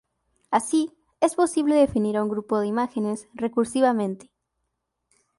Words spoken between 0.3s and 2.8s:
Así, es posible definir a un grupo de